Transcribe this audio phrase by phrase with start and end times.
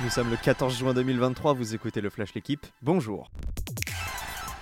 [0.00, 3.32] Nous sommes le 14 juin 2023, vous écoutez le Flash L'équipe, bonjour.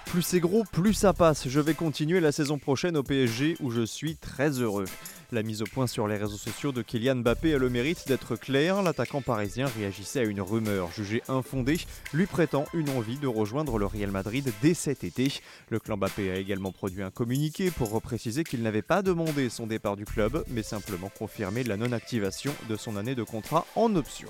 [0.07, 1.47] Plus c'est gros, plus ça passe.
[1.47, 4.87] Je vais continuer la saison prochaine au PSG où je suis très heureux.
[5.33, 8.35] La mise au point sur les réseaux sociaux de Kylian Mbappé a le mérite d'être
[8.37, 8.81] claire.
[8.81, 11.81] L'attaquant parisien réagissait à une rumeur jugée infondée,
[12.15, 15.31] lui prêtant une envie de rejoindre le Real Madrid dès cet été.
[15.69, 19.67] Le clan Mbappé a également produit un communiqué pour repréciser qu'il n'avait pas demandé son
[19.67, 24.29] départ du club, mais simplement confirmé la non-activation de son année de contrat en option.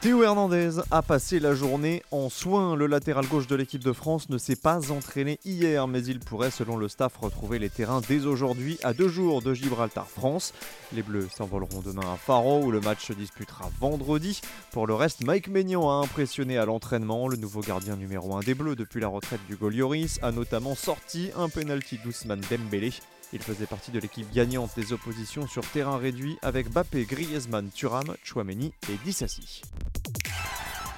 [0.00, 2.74] Théo Hernandez a passé la journée en soins.
[2.74, 6.50] Le latéral gauche de l'équipe de France ne s'est pas entraîné hier, mais il pourrait,
[6.50, 10.54] selon le staff, retrouver les terrains dès aujourd'hui à deux jours de Gibraltar-France.
[10.94, 14.40] Les Bleus s'envoleront demain à Faro où le match se disputera vendredi.
[14.70, 17.28] Pour le reste, Mike Maignan a impressionné à l'entraînement.
[17.28, 21.30] Le nouveau gardien numéro 1 des Bleus depuis la retraite du Golioris a notamment sorti
[21.36, 22.94] un penalty d'Ousmane Dembélé.
[23.32, 28.16] Il faisait partie de l'équipe gagnante des oppositions sur terrain réduit avec Bappé, Griezmann, Thuram,
[28.24, 29.62] Chouameni et Dissassi.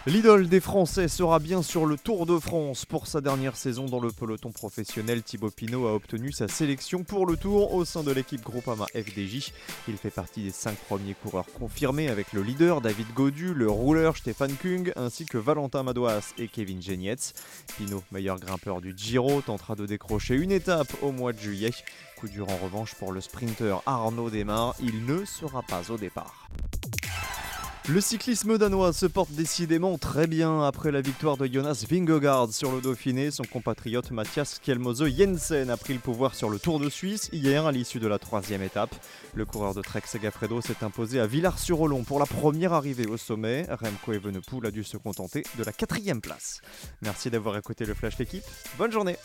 [0.05, 2.85] L'idole des Français sera bien sur le Tour de France.
[2.85, 7.25] Pour sa dernière saison dans le peloton professionnel, Thibaut Pinot a obtenu sa sélection pour
[7.25, 9.53] le Tour au sein de l'équipe Groupama FDJ.
[9.87, 14.17] Il fait partie des cinq premiers coureurs confirmés avec le leader David Godu, le rouleur
[14.17, 17.33] Stéphane Kung ainsi que Valentin Madouas et Kevin Genietz.
[17.77, 21.71] Pinot, meilleur grimpeur du Giro, tentera de décrocher une étape au mois de juillet.
[22.19, 26.49] Coup dur en revanche pour le sprinter Arnaud Desmar, il ne sera pas au départ.
[27.89, 32.71] Le cyclisme danois se porte décidément très bien après la victoire de Jonas Vingegaard sur
[32.71, 33.33] le Dauphiné.
[33.33, 37.67] Son compatriote Mathias Kjelmose Jensen a pris le pouvoir sur le Tour de Suisse hier
[37.67, 38.95] à l'issue de la troisième étape.
[39.35, 43.67] Le coureur de Trek Segafredo s'est imposé à Villars-sur-Olon pour la première arrivée au sommet.
[43.69, 46.61] Remco Evenepoel a dû se contenter de la quatrième place.
[47.03, 48.45] Merci d'avoir écouté le Flash l'équipe.
[48.79, 49.17] Bonne journée